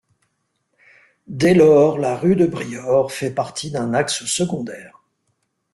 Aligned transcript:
Dès 1.27 1.53
lors, 1.53 1.99
la 1.99 2.17
rue 2.17 2.35
de 2.35 2.47
Briord 2.47 3.11
fait 3.11 3.29
partie 3.29 3.69
d'un 3.69 3.93
axe 3.93 4.25
secondaire. 4.25 5.03